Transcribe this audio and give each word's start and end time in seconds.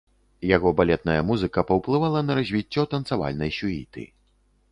Яго 0.51 0.69
балетная 0.79 1.17
музыка 1.31 1.63
паўплывала 1.71 2.23
на 2.29 2.39
развіццё 2.39 2.87
танцавальнай 2.97 3.55
сюіты. 3.61 4.07